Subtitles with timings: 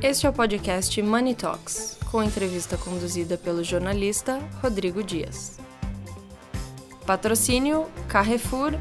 [0.00, 5.58] Este é o podcast Money Talks, com entrevista conduzida pelo jornalista Rodrigo Dias.
[7.04, 8.74] Patrocínio Carrefour.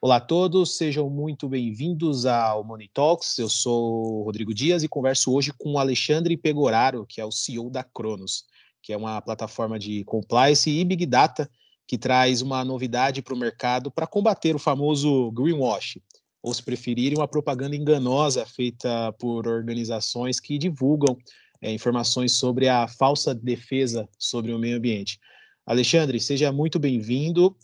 [0.00, 3.38] Olá a todos, sejam muito bem-vindos ao Money Talks.
[3.38, 7.84] Eu sou Rodrigo Dias e converso hoje com Alexandre Pegoraro, que é o CEO da
[7.84, 8.46] Cronos,
[8.82, 11.48] que é uma plataforma de compliance e big data
[11.90, 15.98] que traz uma novidade para o mercado para combater o famoso greenwash,
[16.40, 21.18] ou se preferirem, uma propaganda enganosa feita por organizações que divulgam
[21.60, 25.18] é, informações sobre a falsa defesa sobre o meio ambiente.
[25.66, 27.56] Alexandre, seja muito bem-vindo.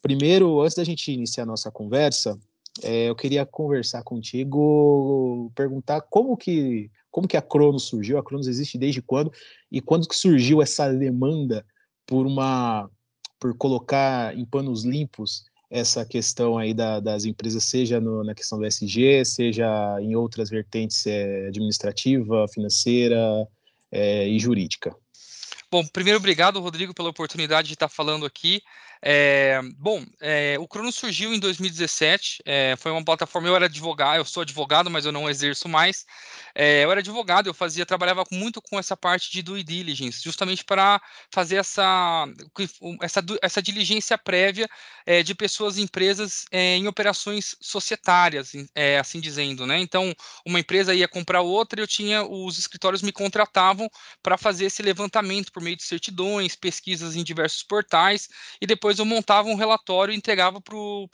[0.00, 2.38] Primeiro, antes da gente iniciar a nossa conversa,
[2.82, 8.16] é, eu queria conversar contigo, perguntar como que como que a Cronos surgiu?
[8.16, 9.30] A Cronos existe desde quando?
[9.70, 11.66] E quando que surgiu essa demanda
[12.06, 12.90] por uma
[13.44, 18.58] por colocar em panos limpos essa questão aí da, das empresas, seja no, na questão
[18.58, 23.46] do SG, seja em outras vertentes é, administrativa, financeira
[23.92, 24.96] é, e jurídica.
[25.74, 28.62] Bom, primeiro, obrigado, Rodrigo, pela oportunidade de estar falando aqui.
[29.02, 34.16] É, bom, é, o Crono surgiu em 2017, é, foi uma plataforma, eu era advogado,
[34.16, 36.06] eu sou advogado, mas eu não exerço mais.
[36.54, 40.64] É, eu era advogado, eu fazia, trabalhava muito com essa parte de due diligence, justamente
[40.64, 42.26] para fazer essa,
[43.02, 44.66] essa, essa diligência prévia
[45.04, 48.52] é, de pessoas e empresas é, em operações societárias,
[49.00, 49.78] assim dizendo, né?
[49.80, 50.14] Então,
[50.46, 53.90] uma empresa ia comprar outra, eu tinha, os escritórios me contratavam
[54.22, 58.28] para fazer esse levantamento por meio de certidões, pesquisas em diversos portais,
[58.60, 61.08] e depois eu montava um relatório e entregava para o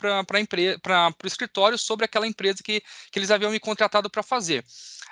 [1.25, 4.65] escritório sobre aquela empresa que, que eles haviam me contratado para fazer.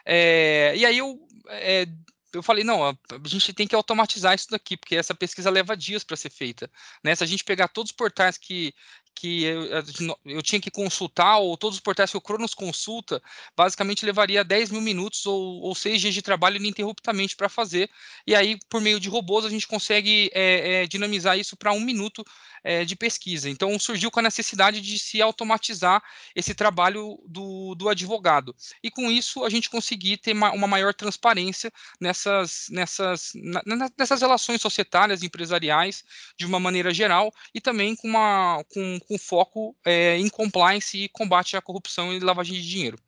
[0.05, 1.87] É, e aí eu, é,
[2.33, 2.95] eu falei, não, a,
[3.25, 6.71] gente tem que automatizar isso daqui, porque essa pesquisa leva dias para ser feita.
[7.03, 7.15] Né?
[7.15, 8.75] Se a gente pegar todos os portais que,
[9.19, 9.85] que eu,
[10.25, 13.21] eu, tinha que consultar, ou todos os portais que o Cronos consulta,
[13.57, 17.91] basicamente levaria 10 mil minutos ou, ou 6 dias de trabalho ininterruptamente para fazer.
[18.27, 21.81] E aí, por meio de robôs, a gente consegue é, é, dinamizar isso para um
[21.81, 22.25] minuto
[22.63, 23.51] é, de pesquisa.
[23.51, 26.01] Então, surgiu com a necessidade de se automatizar
[26.35, 28.55] esse trabalho do, do advogado.
[28.83, 34.61] E com isso, a gente conseguir ter uma, maior transparência nessas, nessas, na, nessas relações
[34.61, 36.05] societárias, empresariais,
[36.39, 41.09] de uma maneira geral, e também com, uma, com, com foco é, em compliance e
[41.09, 42.99] combate à corrupção e lavagem de dinheiro.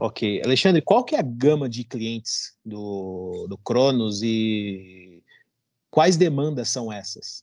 [0.00, 0.42] Ok.
[0.44, 5.22] Alexandre, qual que é a gama de clientes do, do Cronos e
[5.90, 7.42] quais demandas são essas?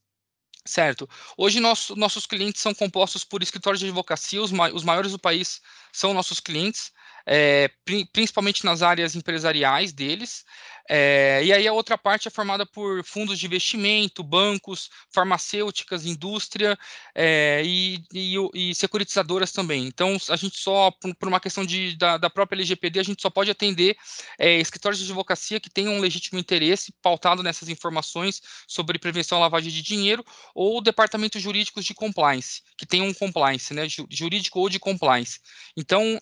[0.63, 1.07] Certo.
[1.37, 5.19] Hoje nosso, nossos clientes são compostos por escritórios de advocacia, os, ma os maiores do
[5.19, 5.61] país
[5.91, 6.91] são nossos clientes,
[7.25, 10.43] é, pri principalmente nas áreas empresariais deles.
[10.87, 16.77] É, e aí a outra parte é formada por fundos de investimento, bancos, farmacêuticas, indústria
[17.15, 19.85] é, e, e, e, securitizadoras também.
[19.85, 23.29] Então, a gente só, por uma questão de, da, da própria LGPD, a gente só
[23.29, 23.95] pode atender
[24.37, 29.41] é, escritórios de advocacia que tenham um legítimo interesse pautado nessas informações sobre prevenção à
[29.41, 34.69] lavagem de dinheiro ou departamentos jurídicos de compliance, que tenham um compliance, né, jurídico ou
[34.69, 35.39] de compliance.
[35.75, 36.19] Então,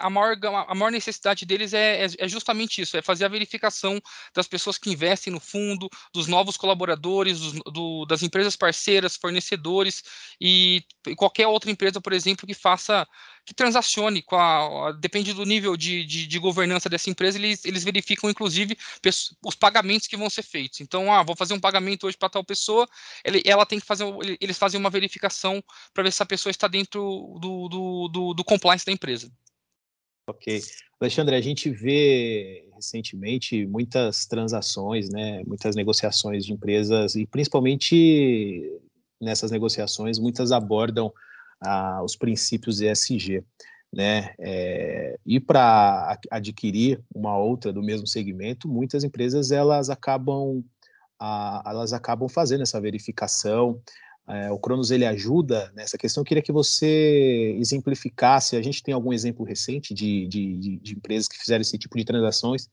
[0.00, 0.31] a maior,
[0.68, 4.00] a maior necessidade deles é, é, é justamente isso, é fazer a verificação
[4.34, 10.02] das pessoas que investem no fundo, dos novos colaboradores, dos, do, das empresas parceiras, fornecedores
[10.40, 13.06] e, e, qualquer outra empresa, por exemplo, que faça,
[13.44, 17.84] que transacione com a, depende do nível de, de, de governança dessa empresa, eles, eles
[17.84, 18.76] verificam, inclusive,
[19.44, 20.80] os pagamentos que vão ser feitos.
[20.80, 22.88] Então, ah, vou fazer um pagamento hoje para tal pessoa,
[23.24, 24.04] ele, ela tem que fazer,
[24.40, 25.62] eles fazem uma verificação
[25.92, 29.30] para ver se a pessoa está dentro do, do, do, do compliance da empresa.
[30.26, 30.60] Ok.
[31.00, 38.80] Alexandre, a gente vê recentemente muitas transações, né, muitas negociações de empresas, e principalmente
[39.20, 41.12] nessas negociações, muitas abordam
[41.60, 43.44] ah, os princípios ESG.
[43.92, 44.32] Né?
[44.38, 50.64] É, e para adquirir uma outra do mesmo segmento, muitas empresas elas acabam,
[51.20, 53.80] ah, elas acabam fazendo essa verificação
[54.28, 56.20] é, o Cronos ele ajuda nessa questão.
[56.20, 58.56] Eu queria que você exemplificasse.
[58.56, 62.04] A gente tem algum exemplo recente de, de, de, empresas que fizeram esse tipo de
[62.04, 62.68] transações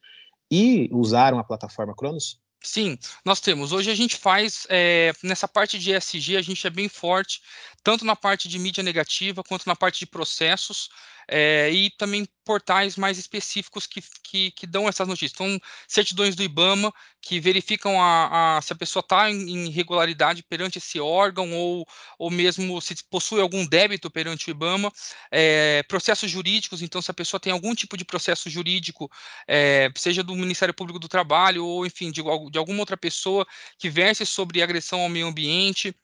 [0.51, 2.39] e usaram a plataforma Cronos?
[2.61, 3.71] Sim, nós temos.
[3.71, 7.41] Hoje a gente faz, é, nessa parte de ESG, a gente é bem forte,
[7.83, 10.89] tanto na parte de mídia negativa quanto na parte de processos
[11.27, 15.33] é, e também portais mais específicos que, que, que, dão essas notícias.
[15.33, 16.91] Então, certidões do IBAMA,
[17.21, 21.85] que verificam a, a se a pessoa está em irregularidade perante esse órgão ou,
[22.17, 24.91] ou mesmo se possui algum débito perante o IBAMA.
[25.29, 29.07] É, processos jurídicos, então, se a pessoa tem algum tipo de processo jurídico,
[29.47, 33.45] é, seja do Ministério Público do Trabalho ou, enfim, de, de alguma outra pessoa
[33.77, 35.95] que verse sobre agressão ao meio ambiente,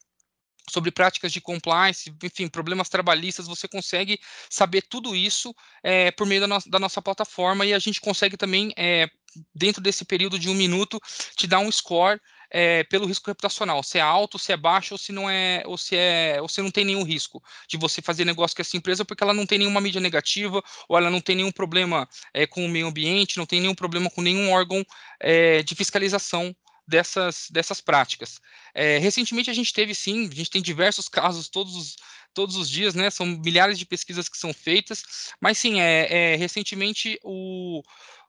[0.69, 4.19] sobre práticas de compliance, enfim, problemas trabalhistas, você consegue
[4.49, 5.53] saber tudo isso
[5.83, 9.07] é, por meio da, no da, nossa plataforma e a gente consegue também, é,
[9.53, 10.99] dentro desse período de um minuto,
[11.35, 12.19] te dar um score
[12.49, 15.77] é, pelo risco reputacional, se é alto, se é baixo, ou se não é, ou
[15.77, 19.03] se é, ou se não tem nenhum risco de você fazer negócio com essa empresa,
[19.03, 22.65] porque ela não tem nenhuma mídia negativa, ou ela não tem nenhum problema é, com
[22.65, 24.83] o meio ambiente, não tem nenhum problema com nenhum órgão
[25.19, 26.55] é, de fiscalização
[26.87, 28.39] dessas, dessas práticas.
[28.73, 31.95] É, recentemente a gente teve sim, a gente tem diversos casos todos os,
[32.33, 33.09] todos os dias, né?
[33.09, 35.03] São milhares de pesquisas que são feitas,
[35.39, 37.81] mas sim, é, é recentemente o,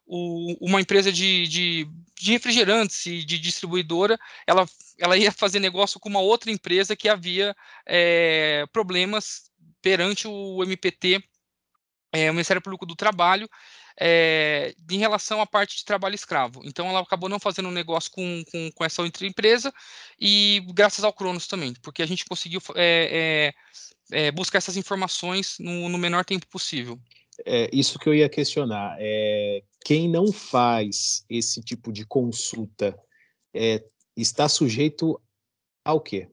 [0.05, 4.17] o, uma empresa de, de, de, refrigerantes e de distribuidora,
[4.47, 4.65] ela,
[4.97, 7.55] ela ia fazer negócio com uma outra empresa que havia
[7.85, 9.51] é, problemas
[9.81, 11.21] perante o MPT,
[12.13, 13.49] é, o Ministério Público do Trabalho,
[13.99, 16.61] é, em relação à parte de trabalho escravo.
[16.63, 19.73] Então, ela acabou não fazendo um negócio com, com, com essa outra empresa,
[20.19, 23.53] e graças ao Cronos também, porque a gente conseguiu é,
[24.11, 26.99] é, buscar essas informações no, no menor tempo possível.
[27.45, 28.95] É, isso que eu ia questionar.
[28.99, 32.97] É, quem não faz esse tipo de consulta
[33.53, 33.83] é,
[34.15, 35.19] está sujeito
[35.85, 36.29] ao quê?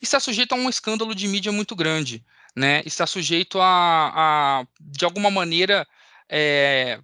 [0.00, 2.24] Está sujeito a um escândalo de mídia muito grande,
[2.54, 2.82] né?
[2.86, 5.86] Está sujeito a, a de alguma maneira,
[6.28, 7.00] é,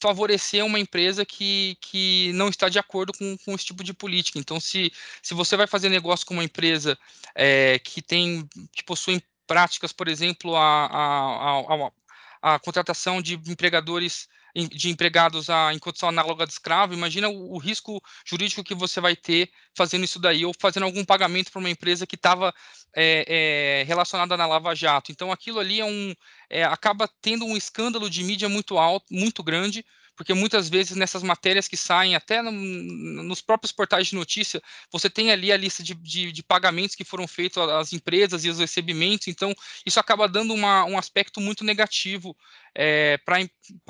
[0.00, 4.38] favorecer uma empresa que, que não está de acordo com, com esse tipo de política.
[4.38, 4.92] Então, se,
[5.22, 6.98] se você vai fazer negócio com uma empresa
[7.34, 14.28] é, que tem que possui práticas, por exemplo, a, a, a, a contratação de empregadores
[14.66, 19.00] de empregados a, em condição análoga de escravo, imagina o, o, risco jurídico que você
[19.00, 22.52] vai ter fazendo isso daí, ou fazendo algum pagamento para uma empresa que estava
[22.96, 25.12] é, é, relacionada na Lava Jato.
[25.12, 26.14] Então, aquilo ali é um,
[26.50, 29.84] é, acaba tendo um escândalo de mídia muito alto, muito grande,
[30.18, 34.60] porque muitas vezes nessas matérias que saem, até no, nos próprios portais de notícia,
[34.90, 38.48] você tem ali a lista de, de, de, pagamentos que foram feitos às empresas e
[38.48, 39.54] os recebimentos, então
[39.86, 42.36] isso acaba dando uma, um aspecto muito negativo
[42.74, 43.38] é, para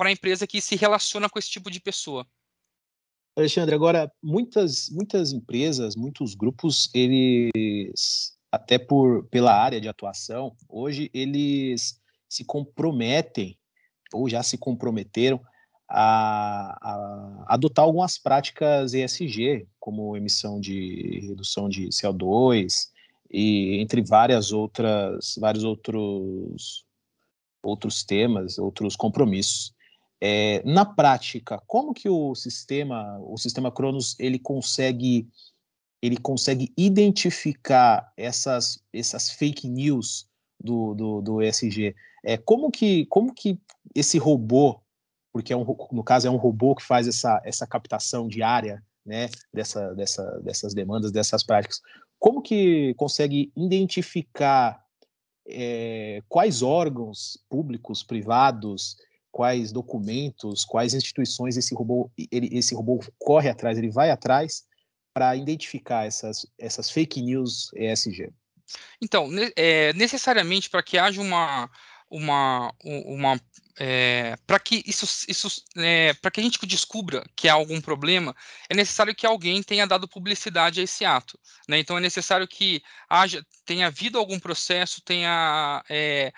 [0.07, 2.27] a empresa que se relaciona com esse tipo de pessoa.
[3.35, 11.09] Alexandre, agora muitas muitas empresas, muitos grupos, eles até por pela área de atuação, hoje
[11.11, 11.99] eles
[12.29, 13.57] se comprometem
[14.13, 15.41] ou já se comprometeram
[15.89, 22.89] a, a, adotar algumas práticas ESG, como emissão de redução de CO2
[23.31, 26.85] e entre várias outras, vários outros
[27.61, 29.73] outros temas, outros compromissos.
[30.21, 35.27] É, na prática, como que o sistema, o sistema Cronos, ele consegue
[36.01, 40.25] ele consegue identificar essas, essas fake news
[40.59, 41.93] do, do, do ESG?
[42.23, 43.59] É, como, que, como que
[43.93, 44.79] esse robô
[45.31, 49.29] porque é um, no caso é um robô que faz essa, essa captação diária né,
[49.53, 51.81] dessa, dessa, dessas demandas, dessas práticas.
[52.17, 54.83] Como que consegue identificar
[55.47, 58.97] é, quais órgãos públicos, privados,
[59.31, 64.65] quais documentos, quais instituições esse robô, ele, esse robô corre atrás, ele vai atrás
[65.13, 68.31] para identificar essas, essas fake news ESG?
[69.01, 71.69] Então, é, necessariamente para que haja uma,
[72.09, 73.39] uma, uma
[73.81, 78.35] é, para que isso, isso é, para que a gente descubra que há algum problema,
[78.69, 81.39] é necessário que alguém tenha dado publicidade a esse ato.
[81.65, 81.79] Né?
[81.79, 86.33] Então é necessário que haja, tenha havido algum processo, tenha é,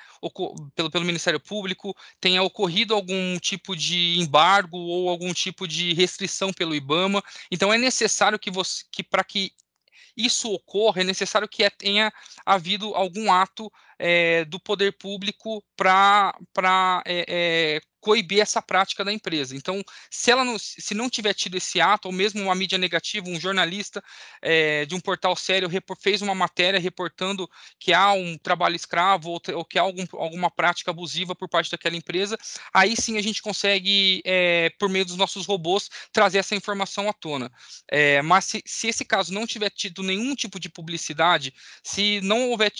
[0.75, 6.53] pelo, pelo Ministério Público, tenha ocorrido algum tipo de embargo ou algum tipo de restrição
[6.53, 7.23] pelo IBAMA.
[7.49, 9.51] Então é necessário que você que para que
[10.15, 12.11] isso ocorra, é necessário que tenha
[12.45, 16.33] havido algum ato é, do poder público para
[17.05, 19.55] é, é, coibir essa prática da empresa.
[19.55, 23.29] Então, se ela não, se não tiver tido esse ato, ou mesmo uma mídia negativa,
[23.29, 24.03] um jornalista
[24.41, 27.47] é, de um portal sério fez uma matéria reportando
[27.79, 31.69] que há um trabalho escravo ou, ou que há algum, alguma prática abusiva por parte
[31.69, 32.37] daquela empresa,
[32.73, 37.13] aí sim a gente consegue, é, por meio dos nossos robôs, trazer essa informação à
[37.13, 37.51] tona.
[37.87, 41.53] É, mas se, se esse caso não tiver tido nenhum tipo de publicidade,
[41.83, 42.71] se não houver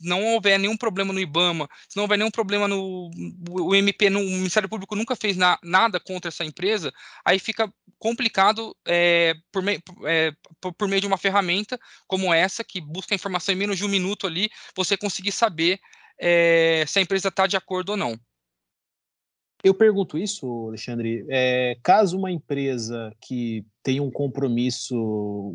[0.00, 3.10] não houver nenhum problema no IBAMA, se não houver nenhum problema no
[3.50, 6.92] o MP, no, o Ministério Público nunca fez na, nada contra essa empresa,
[7.24, 12.62] aí fica complicado é, por, me, é, por, por, meio de uma ferramenta como essa,
[12.62, 15.80] que busca informação em menos de um minuto ali, você conseguir saber
[16.18, 18.18] é, se a empresa está de acordo ou não.
[19.64, 25.54] Eu pergunto isso, Alexandre, é, caso uma empresa que tem um compromisso,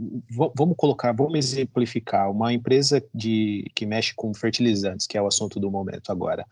[0.55, 5.60] vamos colocar, vamos exemplificar, uma empresa de, que mexe com fertilizantes, que é o assunto
[5.60, 6.46] do momento agora,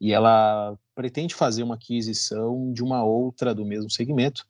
[0.00, 4.46] e ela pretende fazer uma aquisição de uma outra do mesmo segmento,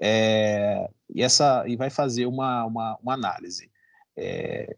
[0.00, 3.70] é, e, essa, e vai fazer uma, uma, uma análise.
[4.16, 4.74] É,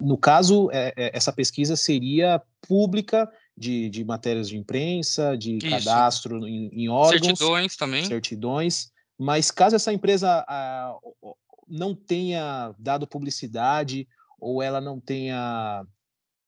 [0.00, 5.68] no caso, é, é, essa pesquisa seria pública de, de matérias de imprensa, de Isso.
[5.68, 7.26] cadastro em, em, órgãos.
[7.26, 8.04] Certidões também.
[8.04, 8.90] Certidões.
[9.18, 10.94] Mas caso essa empresa ah,
[11.68, 14.08] não tenha dado publicidade
[14.40, 15.84] ou ela não tenha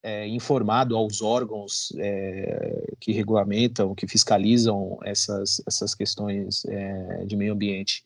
[0.03, 7.53] é, informado aos órgãos é, que regulamentam, que fiscalizam essas, essas questões é, de meio
[7.53, 8.05] ambiente.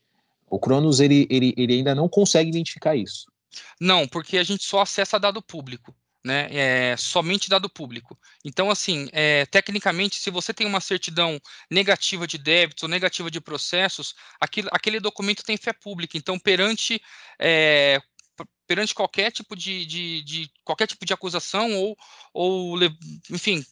[0.49, 3.25] O Cronos ele, ele, ele ainda não consegue identificar isso.
[3.81, 5.93] Não, porque a gente só acessa dado público.
[6.29, 8.15] Né, é, somente dado público.
[8.45, 13.41] Então, assim, é, tecnicamente, se você tem uma certidão negativa de débitos ou negativa de
[13.41, 16.19] processos, aquele, aquele documento tem fé pública.
[16.19, 17.01] Então, perante
[17.39, 17.99] é,
[18.67, 21.97] perante qualquer tipo de, de, de, qualquer tipo de acusação ou,
[22.31, 22.77] ou
[23.31, 23.65] enfim,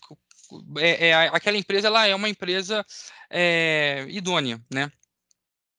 [0.80, 2.84] é, é, aquela empresa ela é uma empresa
[3.30, 4.92] é, idônea, né?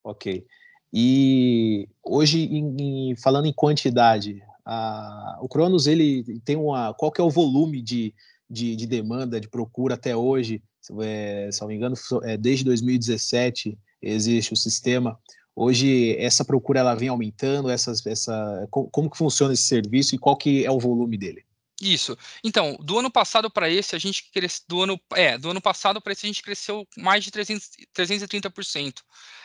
[0.05, 0.47] Ok.
[0.93, 6.95] E hoje, em, em, falando em quantidade, a, o Cronos ele tem uma.
[6.95, 8.15] Qual que é o volume de,
[8.49, 10.63] de, de demanda, de procura até hoje?
[11.01, 15.19] É, se não me engano, é, desde 2017 existe o sistema.
[15.55, 20.19] Hoje essa procura ela vem aumentando, essas, essa, como, como que funciona esse serviço e
[20.19, 21.43] qual que é o volume dele?
[21.81, 22.19] Isso.
[22.43, 26.01] Então, do ano passado para esse, a gente cresceu, do ano, é, do ano passado
[26.01, 29.03] para esse a gente cresceu mais de 300, 330%.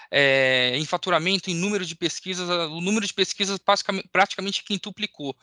[0.09, 5.35] É, em faturamento, em número de pesquisas, o número de pesquisas praticamente, praticamente quintuplicou.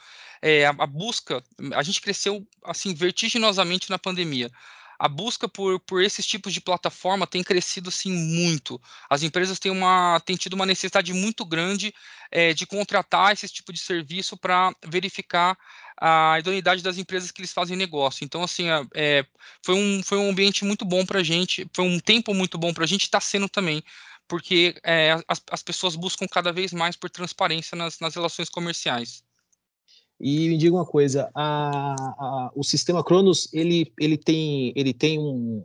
[0.43, 1.43] É, a, a, busca,
[1.75, 4.51] a gente cresceu assim vertiginosamente na pandemia
[5.01, 8.79] a busca por, por esses tipos de plataforma tem crescido assim muito.
[9.09, 11.95] As empresas têm, uma, têm tido uma necessidade muito grande
[12.31, 15.57] é, de contratar esse tipo de serviço para verificar
[15.99, 18.27] a idoneidade das empresas que eles fazem negócio.
[18.27, 19.25] Então, assim, é,
[19.65, 22.75] foi, um, foi um ambiente muito bom para a gente, foi um tempo muito bom
[22.75, 23.83] para a gente, está sendo também,
[24.29, 29.25] porque é, as, as pessoas buscam cada vez mais por transparência nas, nas relações comerciais.
[30.21, 35.19] E me diga uma coisa, a, a, o sistema Cronos, ele, ele tem, ele tem
[35.19, 35.65] um...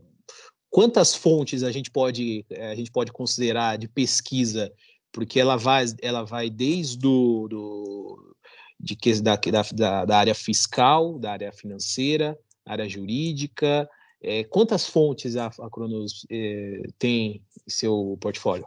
[0.70, 4.72] Quantas fontes a gente pode, a gente pode considerar de pesquisa?
[5.12, 8.36] Porque ela vai, ela vai desde do, do
[8.80, 9.36] de, da,
[9.74, 13.90] da, da área fiscal, da área financeira, área jurídica.
[14.22, 18.66] É, quantas fontes a, a Cronos é, tem em seu portfólio?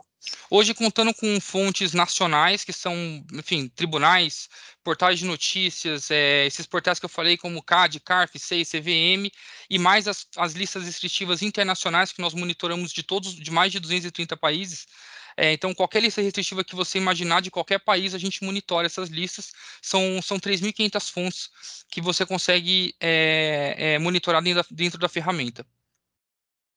[0.50, 2.94] Hoje, contando com fontes nacionais, que são,
[3.32, 4.48] enfim, tribunais,
[4.82, 9.30] portais de notícias, é, esses portais que eu falei, como CAD, CARF, SEI, CVM,
[9.70, 13.78] e mais as, as listas restritivas internacionais que nós monitoramos de todos, de mais de
[13.78, 14.86] 230 países.
[15.36, 19.08] É, então, qualquer lista restritiva que você imaginar de qualquer país, a gente monitora essas
[19.08, 19.52] listas.
[19.80, 21.50] São, são 3.500 fontes
[21.90, 25.64] que você consegue é, é, monitorar dentro da, dentro da ferramenta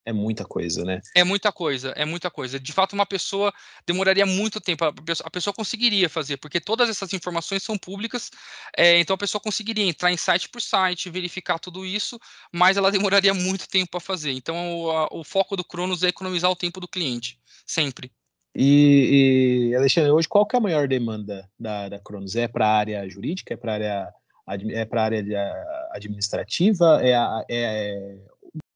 [0.05, 1.01] é muita coisa, né?
[1.15, 2.59] É muita coisa, é muita coisa.
[2.59, 3.53] De fato, uma pessoa
[3.85, 8.31] demoraria muito tempo, a pessoa, a conseguiria fazer, porque todas essas informações são públicas,
[8.75, 12.19] é, então a pessoa conseguiria entrar em site por site, verificar tudo isso,
[12.51, 14.31] mas ela demoraria muito tempo para fazer.
[14.31, 18.11] Então, o, a, o, foco do Cronos é economizar o tempo do cliente, sempre.
[18.55, 22.35] E, e Alexandre, hoje qual que é a maior demanda da, da Cronos?
[22.35, 23.53] É para a área jurídica?
[23.53, 24.13] É para a área
[24.47, 25.23] é para a área
[25.91, 26.99] administrativa?
[27.01, 27.13] É,
[27.49, 28.17] é,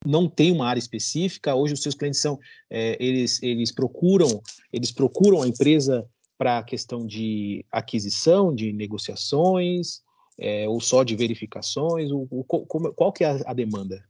[0.06, 1.56] não tem uma área específica.
[1.56, 6.08] Hoje os seus clientes são, é, eles, eles procuram, eles procuram a empresa
[6.38, 10.02] para a questão de aquisição, de negociações,
[10.38, 12.12] é, ou só de verificações.
[12.12, 14.04] O, o, qual, que é a, a demanda?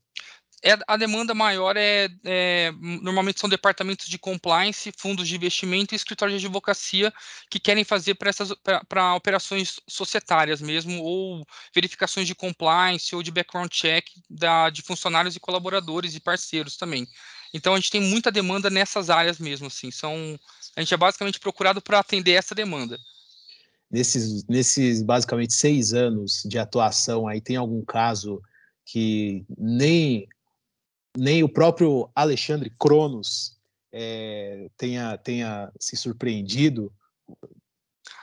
[0.66, 2.72] É, a demanda maior é, é,
[3.04, 7.14] normalmente são departamentos de compliance, fundos de investimento e escritórios de advocacia
[7.52, 14.08] que querem fazer para operações societárias mesmo, ou verificações de compliance ou de background check
[14.28, 17.08] da, de funcionários e colaboradores e parceiros também.
[17.54, 19.92] Então a gente tem muita demanda nessas áreas mesmo, assim.
[19.92, 20.36] São,
[20.76, 22.98] a gente é basicamente procurado para atender essa demanda.
[23.92, 28.42] Nesses, nesses basicamente seis anos de atuação, aí tem algum caso
[28.84, 30.28] que nem
[31.18, 33.58] nem o próprio Alexandre Cronos
[33.92, 36.92] é, tenha, tenha se surpreendido?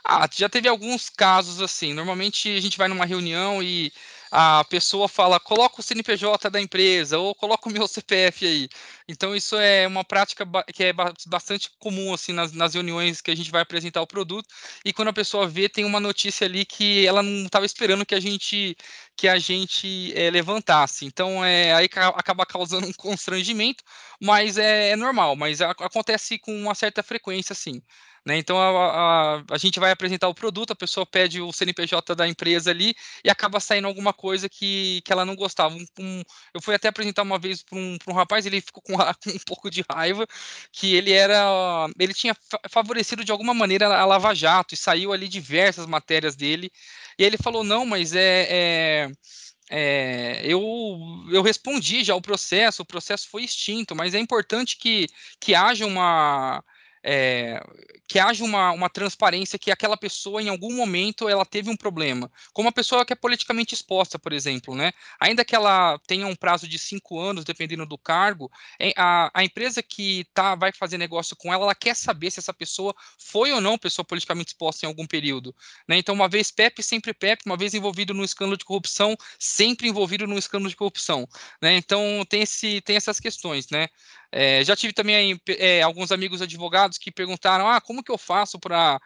[0.05, 1.93] Ah, já teve alguns casos assim.
[1.93, 3.91] Normalmente a gente vai numa reunião e
[4.35, 8.67] a pessoa fala, coloca o CNPJ da empresa ou coloca o meu CPF aí.
[9.07, 10.93] Então isso é uma prática que é
[11.27, 14.47] bastante comum assim nas, nas reuniões que a gente vai apresentar o produto
[14.83, 18.15] e quando a pessoa vê tem uma notícia ali que ela não estava esperando que
[18.15, 18.75] a gente
[19.15, 21.05] que a gente é, levantasse.
[21.05, 23.83] Então é aí acaba causando um constrangimento,
[24.21, 27.81] mas é, é normal, mas a, acontece com uma certa frequência, sim.
[28.25, 28.37] Né?
[28.37, 32.25] Então a, a, a, gente vai apresentar o produto, a pessoa pede o CNPJ da
[32.25, 35.75] empresa ali e acaba saindo alguma coisa que, que ela não gostava.
[35.75, 38.93] Um, um, eu fui até apresentar uma vez para um, um rapaz, ele ficou com,
[39.23, 40.25] com, um pouco de raiva,
[40.71, 41.45] que ele era.
[41.99, 42.35] ele tinha
[42.69, 46.71] favorecido de alguma maneira a Lava Jato e saiu ali diversas matérias dele.
[47.19, 49.02] E ele falou: não, mas é, é
[49.69, 50.61] é, eu,
[51.31, 55.07] eu respondi já o processo, o processo foi extinto, mas é importante que,
[55.39, 56.63] que haja uma,
[57.03, 57.61] é,
[58.07, 62.31] que haja uma, uma transparência que aquela pessoa em algum momento ela teve um problema,
[62.53, 64.91] como a pessoa que é politicamente exposta, por exemplo, né?
[65.19, 69.43] Ainda que ela tenha um prazo de cinco anos, dependendo do cargo, é, a, a
[69.43, 73.51] empresa que tá, vai fazer negócio com ela, ela quer saber se essa pessoa foi
[73.51, 75.55] ou não pessoa politicamente exposta em algum período,
[75.87, 75.97] né?
[75.97, 80.27] Então, uma vez PEP, sempre PEP, uma vez envolvido num escândalo de corrupção, sempre envolvido
[80.27, 81.27] num escândalo de corrupção,
[81.61, 81.75] né?
[81.75, 83.87] Então, tem, esse, tem essas questões, né?
[84.35, 88.59] É, já tive também é, alguns amigos advogados que perguntaram: ah, como que eu faço
[88.59, 88.99] para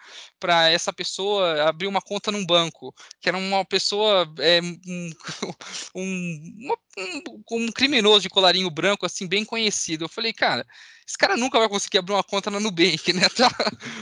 [0.69, 2.95] essa pessoa abrir uma conta num banco?
[3.19, 5.11] Que era uma pessoa, é, um,
[5.95, 10.05] um, um, um, criminoso de colarinho branco, assim, bem conhecido.
[10.05, 10.65] Eu falei, cara,
[11.07, 13.27] esse cara nunca vai conseguir abrir uma conta na Nubank, né?
[13.37, 13.49] Tá,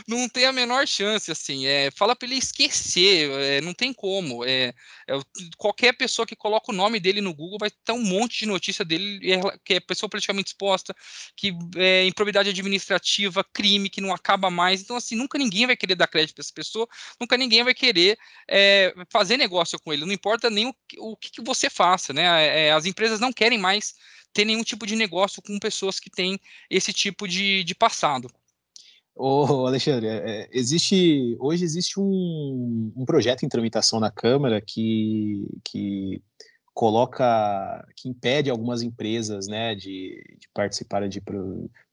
[0.07, 1.67] não tem a menor chance, assim.
[1.67, 4.45] É, fala para ele esquecer, é, não tem como.
[4.45, 4.73] É,
[5.07, 5.19] é,
[5.57, 8.83] qualquer pessoa que coloca o nome dele no Google vai ter um monte de notícia
[8.85, 9.19] dele,
[9.63, 10.95] que é pessoa politicamente exposta,
[11.35, 14.81] que é improbidade administrativa, crime que não acaba mais.
[14.81, 16.87] Então, assim, nunca ninguém vai querer dar crédito para essa pessoa,
[17.19, 18.17] nunca ninguém vai querer
[18.49, 20.05] é, fazer negócio com ele.
[20.05, 22.67] Não importa nem o, o que, que você faça, né?
[22.67, 23.93] É, as empresas não querem mais
[24.35, 26.37] ter nenhum tipo de negócio com pessoas que têm
[26.69, 28.29] esse tipo de, de passado.
[29.15, 36.21] Ô, Alexandre, é, existe hoje existe um, um, projeto em tramitação na Câmara que, que
[36.73, 41.21] coloca, que impede algumas empresas, né, de, de participarem de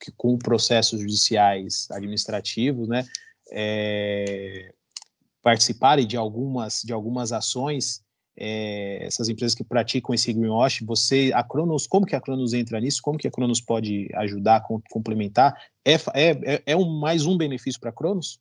[0.00, 3.04] que, com processos judiciais administrativos, né,
[3.52, 4.74] é,
[5.40, 8.02] participarem de algumas de algumas ações
[8.36, 12.80] é, essas empresas que praticam esse greenwash, você, a Cronos, como que a Cronos entra
[12.80, 13.00] nisso?
[13.02, 15.54] Como que a Cronos pode ajudar, complementar?
[15.84, 18.40] É, é, é, é um, mais um benefício para a Cronos?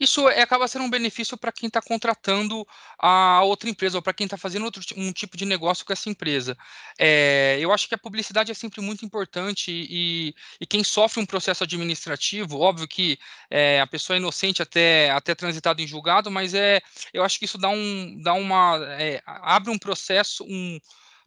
[0.00, 2.66] Isso é, acaba sendo um benefício para quem está contratando
[2.98, 6.08] a outra empresa ou para quem está fazendo outro, um tipo de negócio com essa
[6.08, 6.56] empresa.
[6.98, 11.26] É, eu acho que a publicidade é sempre muito importante e, e quem sofre um
[11.26, 13.18] processo administrativo, óbvio que
[13.50, 16.80] é, a pessoa é inocente até, até transitado em julgado, mas é,
[17.12, 18.78] eu acho que isso dá, um, dá uma.
[18.98, 20.78] É, abre um processo, um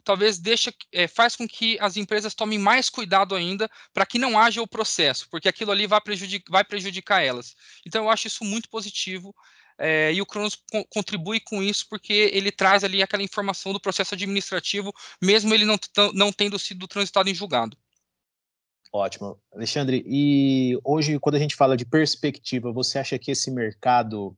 [0.04, 4.38] talvez deixa, é, faz com que as empresas tomem mais cuidado ainda para que não
[4.38, 7.54] haja o processo, porque aquilo ali vai, prejudicar, vai prejudicar elas.
[7.86, 9.34] Então eu acho isso muito positivo.
[9.78, 13.80] É, e o Cronos co contribui com isso porque ele traz ali aquela informação do
[13.80, 15.78] processo administrativo, mesmo ele não,
[16.14, 17.76] não tendo sido transitado em julgado.
[18.92, 19.40] Ótimo.
[19.50, 24.36] Alexandre, e hoje, quando a gente fala de perspectiva, você acha que esse mercado,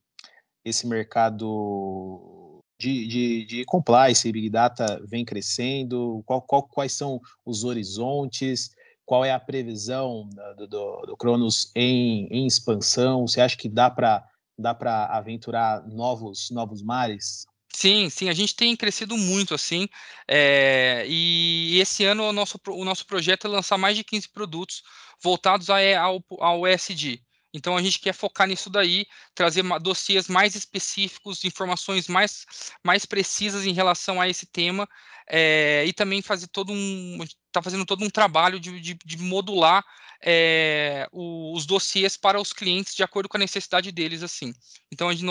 [0.64, 2.43] esse mercado
[2.84, 6.22] de, de, de compliance, Big Data vem crescendo?
[6.26, 8.70] Qual, qual, quais são os horizontes?
[9.06, 13.26] Qual é a previsão do, do, do Cronos em, em expansão?
[13.26, 14.22] Você acha que dá para
[14.56, 17.46] dá para aventurar novos novos mares?
[17.72, 19.88] Sim, sim, a gente tem crescido muito assim,
[20.28, 24.84] é, e esse ano o nosso, o nosso projeto é lançar mais de 15 produtos
[25.20, 27.20] voltados ao, ao ESG.
[27.54, 32.44] Então a gente quer focar nisso daí, trazer dossiês mais específicos, informações mais,
[32.82, 34.88] mais precisas em relação a esse tema,
[35.28, 37.22] é, e também fazer todo um.
[37.22, 39.84] está fazendo todo um trabalho de, de, de modular
[40.20, 44.52] é, o, os dossiês para os clientes de acordo com a necessidade deles, assim.
[44.90, 45.24] Então a, gente,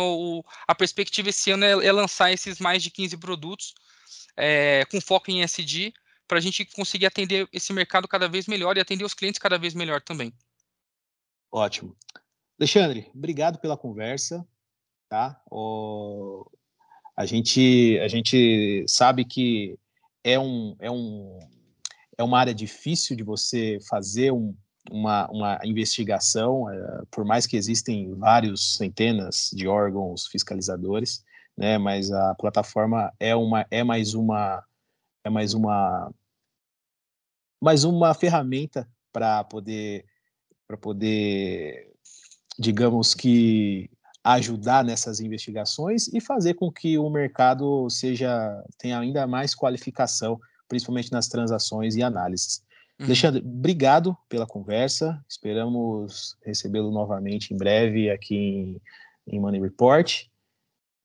[0.66, 3.74] a perspectiva esse ano é, é, lançar esses mais de 15 produtos
[4.38, 5.94] é, com foco em SD
[6.26, 9.58] para a gente conseguir atender esse mercado cada vez melhor e atender os clientes cada
[9.58, 10.34] vez melhor também.
[11.54, 11.96] Ótimo.
[12.60, 14.44] Alexandre, obrigado pela conversa,
[15.08, 15.40] tá?
[15.52, 16.50] O,
[17.16, 19.78] a gente a gente sabe que
[20.24, 21.38] é um é um
[22.18, 24.56] é uma área difícil de você fazer um,
[24.90, 31.24] uma, uma investigação, é, por mais que existem vários centenas de órgãos fiscalizadores,
[31.56, 31.78] né?
[31.78, 34.64] Mas a plataforma é uma é mais uma
[35.24, 36.12] é mais uma
[37.62, 40.04] mais uma ferramenta para poder
[40.68, 41.92] para poder,
[42.58, 43.90] digamos que,
[44.24, 51.12] ajudar nessas investigações e fazer com que o mercado seja tenha ainda mais qualificação, principalmente
[51.12, 52.64] nas transações e análises.
[53.00, 53.08] Uhum.
[53.08, 55.22] Alexandre, obrigado pela conversa.
[55.28, 58.82] Esperamos recebê-lo novamente em breve aqui em,
[59.28, 60.26] em Money Report.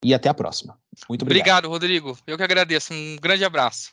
[0.05, 0.79] E até a próxima.
[1.09, 1.67] Muito obrigado.
[1.67, 2.17] Obrigado, Rodrigo.
[2.25, 2.95] Eu que agradeço.
[2.95, 3.93] Um grande abraço.